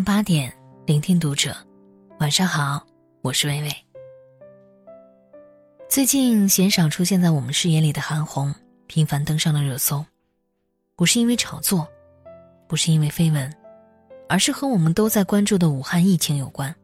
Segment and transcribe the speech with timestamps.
[0.00, 0.50] 八点，
[0.86, 1.54] 聆听读者。
[2.20, 2.84] 晚上好，
[3.22, 3.70] 我是微微。
[5.88, 8.54] 最近鲜少出现在我们视野里的韩红，
[8.86, 10.04] 频繁登上了热搜。
[10.96, 11.86] 不是因为炒作，
[12.66, 13.52] 不是因为绯闻，
[14.28, 16.74] 而是和我们都在关注的武汉疫情有关。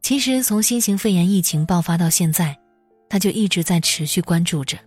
[0.00, 2.56] 其实从新型肺炎疫情爆发到现在，
[3.08, 4.78] 他就一直在持续关注着。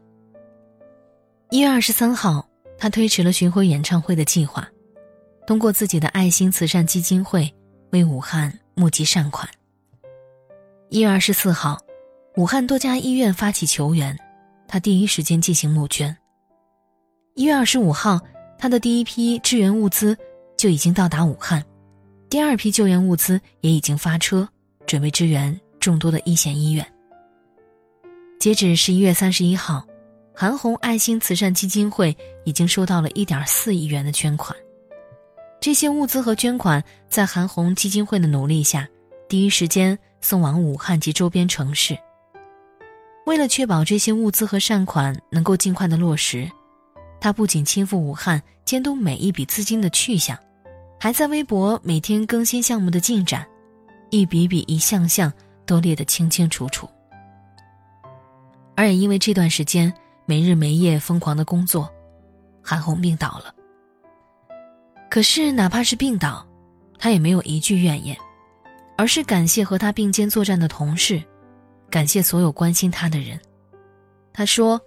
[1.50, 2.48] 一月二十三号，
[2.78, 4.66] 他推迟了巡回演唱会的计划。
[5.46, 7.52] 通过自己的爱心慈善基金会
[7.92, 9.48] 为武汉募集善款。
[10.90, 11.80] 一月二十四号，
[12.36, 14.18] 武汉多家医院发起求援，
[14.68, 16.16] 他第一时间进行募捐。
[17.36, 18.20] 一月二十五号，
[18.58, 20.18] 他的第一批支援物资
[20.58, 21.64] 就已经到达武汉，
[22.30, 24.48] 第二批救援物资也已经发车，
[24.88, 26.86] 准备支援众多的一线医院。
[28.40, 29.86] 截止十一月三十一号，
[30.34, 34.56] 韩红爱心慈善基金会已经收到了一点四亿元的捐款。
[35.66, 38.88] 这些物资和捐款在韩红基金会的努力下，
[39.28, 41.98] 第一时间送往武汉及周边城市。
[43.26, 46.48] 为了确保这些物资和善款能够尽快的落实，
[47.20, 50.38] 他不仅亲赴武汉监督每一笔资金的去向，
[51.00, 53.44] 还在微博每天更新项目的进展，
[54.12, 55.34] 一笔笔一项项
[55.66, 56.88] 都列得清清楚楚。
[58.76, 59.92] 而也因为这段时间
[60.28, 61.92] 没日没夜疯狂的工作，
[62.62, 63.55] 韩红病倒了。
[65.16, 66.46] 可是，哪怕是病倒，
[67.00, 68.18] 他也没有一句怨言，
[68.98, 71.24] 而是感谢和他并肩作战的同事，
[71.90, 73.40] 感谢所有关心他的人。
[74.34, 74.78] 他说：“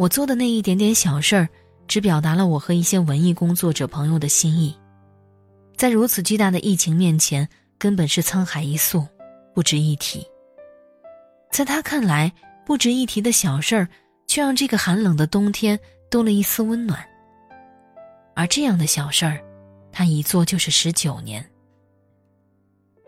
[0.00, 1.46] 我做的那一点点小事儿，
[1.86, 4.74] 只表达了我和一些文艺工作者朋友的心意，
[5.76, 9.06] 在如此巨大的疫情面前，根本是沧海一粟，
[9.54, 10.26] 不值一提。
[11.50, 12.32] 在他看来，
[12.64, 13.88] 不值一提的小事儿，
[14.26, 15.78] 却让这个寒冷的冬天
[16.08, 16.98] 多了一丝温暖。”
[18.34, 19.40] 而这样的小事儿，
[19.92, 21.44] 他一做就是十九年。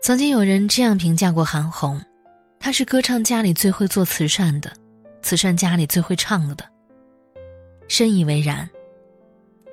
[0.01, 1.99] 曾经有人这样评价过韩红：，
[2.59, 4.71] 她是歌唱家里最会做慈善的，
[5.23, 6.63] 慈善家里最会唱的。
[7.87, 8.69] 深以为然。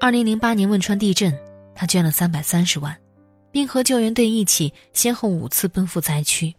[0.00, 1.38] 二零零八年汶川地震，
[1.74, 2.96] 他捐了三百三十万，
[3.50, 6.54] 并和救援队一起先后五次奔赴灾区。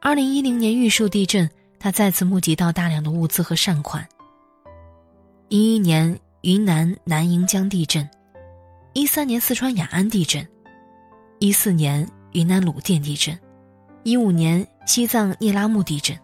[0.00, 4.06] 二零一零年玉树地震，他再次募集到大量的物资和善款。
[5.48, 6.18] 一一年。
[6.42, 8.08] 云南南盈江地震，
[8.92, 10.46] 一三年四川雅安地震，
[11.40, 13.36] 一四年云南鲁甸地震，
[14.04, 16.16] 一五年西藏聂拉木地震。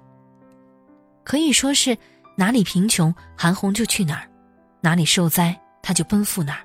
[1.25, 1.99] 可以说是
[2.37, 4.29] 哪里贫穷，韩红就去哪儿；
[4.81, 6.65] 哪里受灾，他就奔赴哪儿。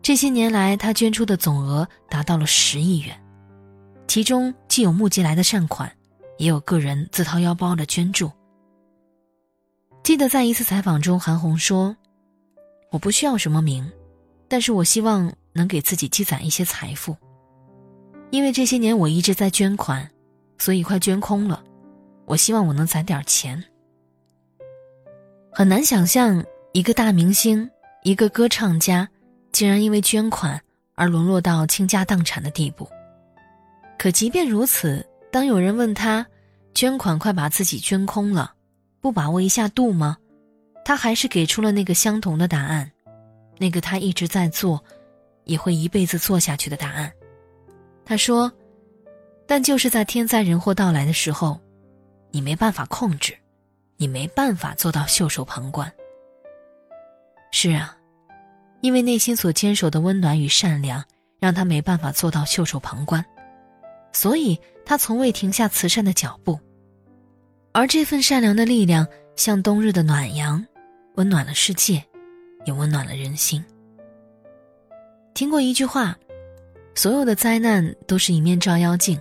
[0.00, 3.20] 这些年来，他捐出的总额达到了十亿元，
[4.06, 5.90] 其中既有募集来的善款，
[6.38, 8.30] 也有个人自掏腰包的捐助。
[10.04, 11.96] 记得在一次采访中，韩红说。
[12.94, 13.90] 我不需要什么名，
[14.46, 17.16] 但是我希望能给自己积攒一些财富。
[18.30, 20.08] 因为这些年我一直在捐款，
[20.58, 21.60] 所以快捐空了。
[22.24, 23.60] 我希望我能攒点钱。
[25.52, 27.68] 很难想象一个大明星，
[28.04, 29.08] 一个歌唱家，
[29.50, 30.60] 竟然因为捐款
[30.94, 32.88] 而沦落到倾家荡产的地步。
[33.98, 36.24] 可即便如此，当有人问他，
[36.74, 38.54] 捐款快把自己捐空了，
[39.00, 40.16] 不把握一下度吗？
[40.84, 42.90] 他还是给出了那个相同的答案，
[43.58, 44.84] 那个他一直在做，
[45.44, 47.10] 也会一辈子做下去的答案。
[48.04, 48.52] 他说
[49.48, 51.58] ：“但就是在天灾人祸到来的时候，
[52.30, 53.34] 你没办法控制，
[53.96, 55.90] 你没办法做到袖手旁观。”
[57.50, 57.96] 是啊，
[58.82, 61.02] 因为内心所坚守的温暖与善良，
[61.40, 63.24] 让他没办法做到袖手旁观，
[64.12, 66.60] 所以他从未停下慈善的脚步。
[67.72, 70.62] 而这份善良的力量，像冬日的暖阳。
[71.14, 72.04] 温暖了世界，
[72.66, 73.64] 也温暖了人心。
[75.32, 76.16] 听过一句话
[76.94, 79.20] ：“所有的灾难都是一面照妖镜。”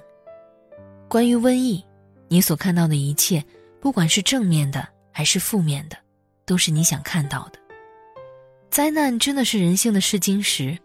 [1.08, 1.84] 关于瘟疫，
[2.28, 3.44] 你所看到的一切，
[3.80, 5.98] 不管是正面的还是负面的，
[6.46, 7.60] 都是你想看到的。
[8.72, 10.76] 灾难真的是人性的试金石。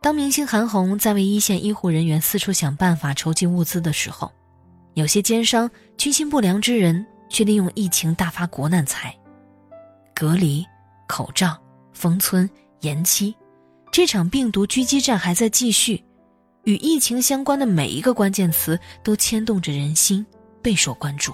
[0.00, 4.32] 当明星韩红在为一线医护人员四处想办法筹集物资的时候，
[4.94, 9.16] 有些奸商、居心不良之人却利用疫情大发国难财。
[10.20, 10.62] 隔离、
[11.08, 11.58] 口罩、
[11.94, 12.46] 封村、
[12.80, 13.34] 延期，
[13.90, 16.04] 这场病毒狙击战还在继续，
[16.64, 20.26] 与疫情相关的每一个关键词都牵动着人心，
[20.60, 21.32] 备受关注。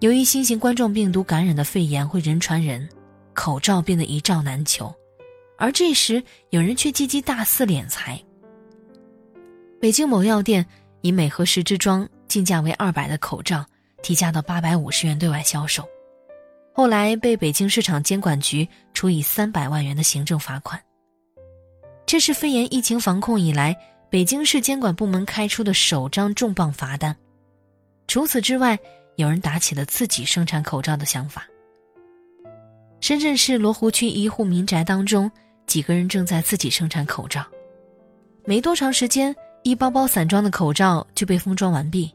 [0.00, 2.88] 由于新型冠状病毒感染的肺炎会人传人，
[3.34, 4.92] 口罩变得一罩难求，
[5.56, 6.20] 而这时
[6.50, 8.20] 有人却积极大肆敛财。
[9.80, 10.66] 北京某药店
[11.02, 13.64] 以每盒十支装、进价为二百的口罩，
[14.02, 15.88] 提价到八百五十元对外销售。
[16.72, 20.80] 后来被北京市场监管局处以三百万元的行政罚款。
[22.06, 23.76] 这是肺炎疫情防控以来
[24.10, 27.16] 北京市监管部门开出的首张重磅罚单。
[28.08, 28.78] 除此之外，
[29.16, 31.46] 有人打起了自己生产口罩的想法。
[33.00, 35.30] 深圳市罗湖区一户民宅当中，
[35.66, 37.44] 几个人正在自己生产口罩。
[38.44, 42.14] 没多长时间，一包包散装的口罩就被封装完毕。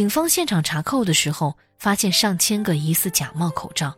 [0.00, 3.94] 警方现场查扣的时候，发现上千个疑似假冒口罩，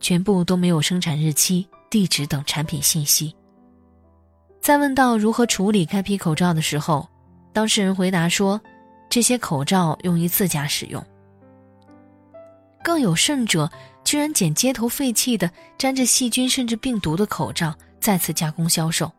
[0.00, 3.32] 全部都没有生产日期、地址等产品信息。
[4.60, 7.08] 在问到如何处理该批口罩的时候，
[7.52, 8.60] 当事人回答说
[9.08, 11.00] ：“这些口罩用于自家使用。”
[12.82, 13.70] 更有甚者。
[14.02, 19.12] 居然捡街头废弃的、沾着细菌甚至病毒的口罩，再次加工销售。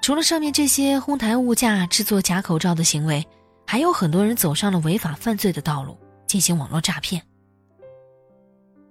[0.00, 3.24] 除了上面这些哄抬物价、制作假口罩的行为，
[3.72, 5.96] 还有很多人走上了违法犯罪的道路，
[6.26, 7.22] 进行网络诈骗。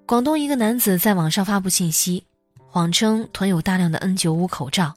[0.07, 2.25] 广东一个男子在网上发布信息，
[2.66, 4.92] 谎称囤有大量的 N95 口罩，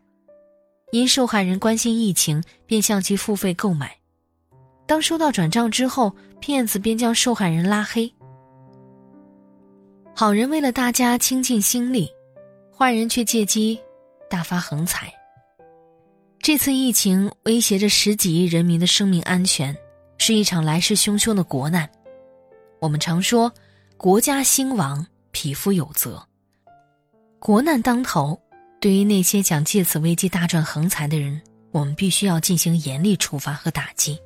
[0.91, 3.95] 因受害人关心疫情，便向其付费购买。
[4.87, 8.11] 当收到转账之后，骗子便将受害人拉黑。
[10.15, 12.11] 好人为了大家倾尽心力，
[12.75, 13.79] 坏人却借机
[14.31, 15.13] 大发横财。
[16.45, 19.75] 这次疫情威胁着十几亿人民的生命安全，
[20.19, 21.89] 是一场来势汹汹的国难。
[22.81, 23.51] 我们常说
[23.97, 26.23] “国家兴亡，匹夫有责”。
[27.41, 28.39] 国难当头，
[28.79, 34.19] 对于那些想借此危机大赚横财的人，我们必须要进行严厉处罚和打击。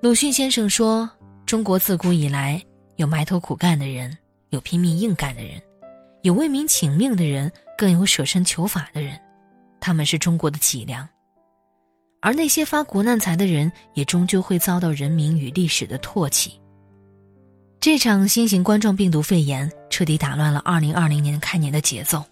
[0.00, 1.10] 鲁迅先生说
[1.44, 2.64] ：“中国自古以来。”
[2.94, 4.16] 有埋头苦干的人，
[4.50, 5.60] 有拼命硬干的人，
[6.22, 9.18] 有为民请命的人，更有舍身求法的人，
[9.80, 11.08] 他们是中国的脊梁。
[12.20, 16.60] 而那些发国难财的人，也终究会遭到人民与历史的唾弃。
[17.80, 22.22] 这场新型冠状病毒肺炎彻底打乱了2020年开年的节奏，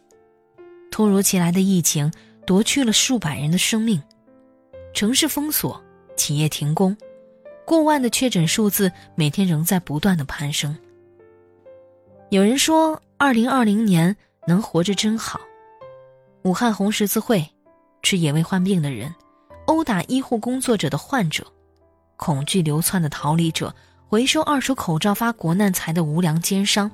[0.90, 2.12] 突如其来的疫情
[2.46, 4.02] 夺去了数百人的生命，
[4.92, 5.82] 城市封锁，
[6.18, 6.94] 企业停工。
[7.64, 10.76] 过万的确诊数字每天仍在不断的攀升。
[12.28, 14.14] 有人说，二零二零年
[14.46, 15.40] 能活着真好。
[16.48, 17.46] 武汉红十字会，
[18.02, 19.14] 吃野味患病的人，
[19.66, 21.46] 殴打医护工作者的患者，
[22.16, 23.74] 恐惧流窜的逃离者，
[24.08, 26.90] 回收二手口罩发国难财的无良奸商，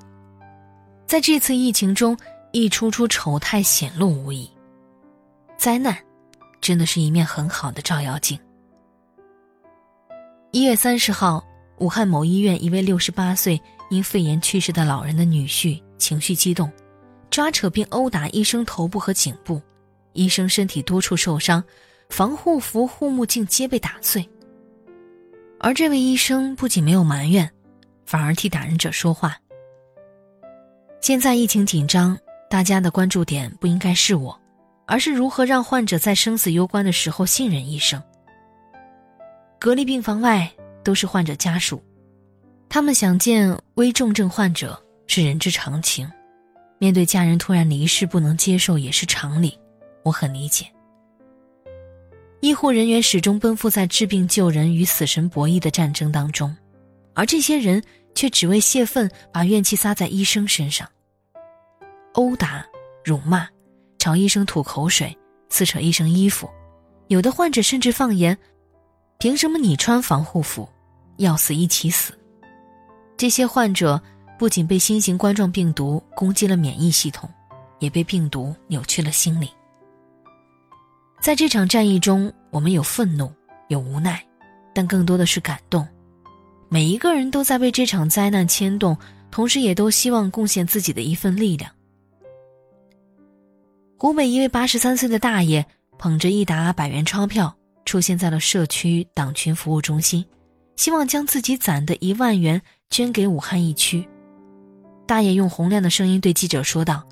[1.07, 2.19] 在这次疫情中，
[2.51, 4.51] 一出出丑态显露无遗。
[5.57, 5.97] 灾难，
[6.61, 8.37] 真的是一面很好的照妖镜。
[10.51, 11.45] 一月三十号，
[11.79, 16.69] 武汉某医院一位六十八岁因肺炎去世的老人的女婿情绪激动，
[17.35, 19.61] 抓扯并殴打医生头部和颈部，
[20.13, 21.65] 医生身体多处受伤，
[22.09, 24.25] 防护服、护目镜皆被打碎。
[25.59, 27.51] 而这位医生不仅没有埋怨，
[28.07, 29.37] 反而替打人者说话。
[31.01, 32.17] 现在疫情紧张，
[32.49, 34.41] 大家的关注点不应该是我，
[34.87, 38.01] 而是如何让患者在生死攸关的时候信任医生。
[39.59, 40.49] 隔离病房外
[40.85, 41.83] 都是患者家属，
[42.69, 46.09] 他们想见危重症患者是人之常情，
[46.79, 49.59] 面对家人突然离世不能接受也是常理，
[50.03, 50.67] 我很理解。
[52.41, 56.55] 医护人员始终奔赴在治病救人与死神博弈的战争当中，
[57.15, 57.83] 而这些人
[58.15, 60.87] 却只为泄愤，把怨气撒在医生身上，
[62.13, 62.67] 殴打、
[63.03, 63.49] 辱骂，
[63.99, 65.17] 朝医生吐口水，
[65.49, 66.51] 撕扯医生衣服，
[67.09, 68.37] 有的患者甚至放言。
[69.19, 70.69] 凭什么你穿防护服，
[71.17, 72.13] 要死一起死？
[73.17, 74.03] 这些患者
[74.39, 77.29] 不仅被新型冠状病毒攻击了免疫系统，
[77.79, 79.51] 也被病毒扭曲了心理。
[81.21, 83.33] 在这场战役中，我们有愤怒，
[83.69, 84.25] 有无奈，
[84.75, 85.87] 但更多的是感动。
[86.69, 88.97] 每一个人都在为这场灾难牵动，
[89.31, 91.71] 同时也都希望贡献自己的一份力量。
[93.97, 95.65] 湖北一位八十三岁的大爷
[95.99, 97.57] 捧着一沓百元钞票。
[97.85, 100.25] 出现在了社区党群服务中心，
[100.75, 104.09] 希望将自己攒的一万元捐给武汉疫区。
[105.07, 107.07] 大爷用洪亮的声音对记者说道：“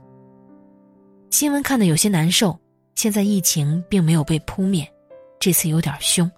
[1.30, 2.58] 新闻看得有些难受，
[2.94, 4.90] 现在疫情并没有被扑灭，
[5.38, 6.30] 这次有点凶，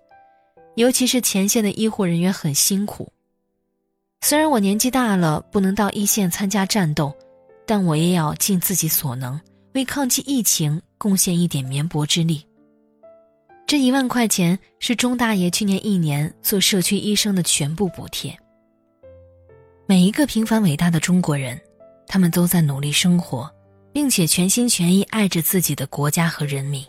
[0.74, 3.12] 尤其是前线的医护人员很辛苦。
[4.22, 7.14] 虽然我年纪大了，不能到一线参加战斗，
[7.66, 9.40] 但我也要尽自己所能，
[9.74, 12.44] 为抗击疫情贡献一点绵薄之力。”
[13.66, 18.36] 这一万块钱是钟大爷去年一年做社区医生的全部补贴。
[19.86, 21.60] 每一个平凡伟大的中国人，
[22.06, 23.52] 他们都在努力生活，
[23.92, 26.82] 并且全心全意爱着自己的国家和人民。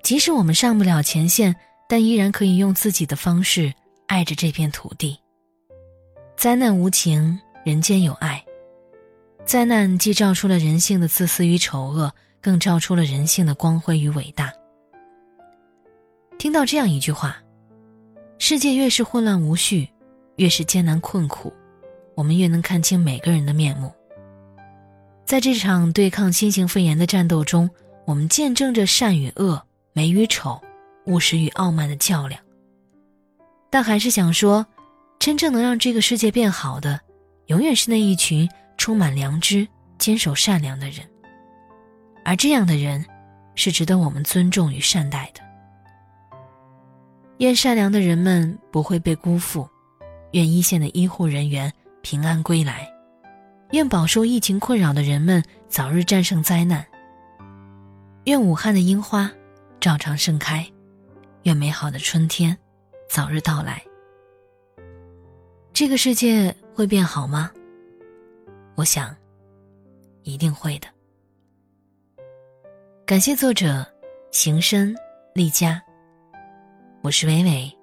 [0.00, 1.56] 即使我们上不了前线，
[1.88, 3.74] 但依然可以用自己的方式
[4.06, 5.18] 爱着这片土地。
[6.36, 8.44] 灾难无情，人间有爱。
[9.44, 14.52] 灾难既照出了人性的自私与丑恶，更照出了人性的光辉与伟大。
[16.38, 17.36] 听到这样一句话：
[18.38, 19.88] 世界越是混乱无序，
[20.36, 21.52] 越是艰难困苦，
[22.14, 23.92] 我们越能看清每个人的面目。
[25.24, 27.68] 在这场对抗新型肺炎的战斗中，
[28.04, 30.60] 我们见证着善与恶、美与丑、
[31.06, 32.40] 务实与傲慢的较量。
[33.70, 34.66] 但还是想说，
[35.18, 37.00] 真正能让这个世界变好的，
[37.46, 39.66] 永远是那一群充满良知、
[39.98, 40.98] 坚守善良的人。
[42.24, 43.04] 而这样的人，
[43.54, 45.40] 是值得我们尊重与善待的。
[47.38, 49.68] 愿善良的人们不会被辜负，
[50.32, 51.72] 愿一线的医护人员
[52.04, 52.88] 平安归来。
[53.70, 56.86] 愿饱受疫情困扰的人们早日战胜灾难。
[58.26, 59.32] 愿武汉的樱花
[59.80, 60.64] 照常盛开，
[61.42, 62.56] 愿美好的春天
[63.08, 63.82] 早日到来。
[65.72, 67.50] 这个世界会变好吗？
[68.76, 69.16] 我想，
[70.22, 70.86] 一定会的。
[73.06, 73.84] 感谢作者
[74.30, 74.94] 行深
[75.34, 75.82] 丽佳。
[77.02, 77.78] 我是伟伟，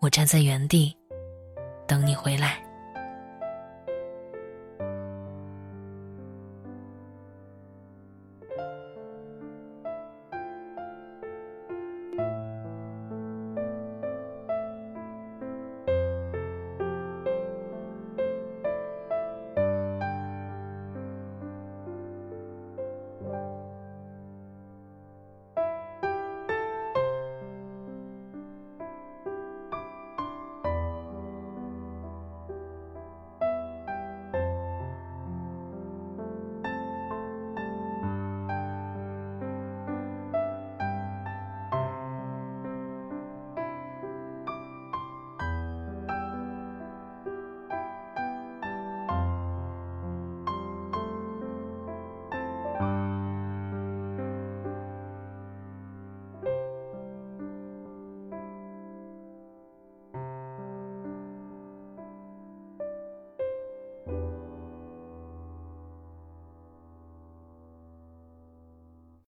[0.00, 0.96] 我站在原地
[1.86, 2.67] 等你回来。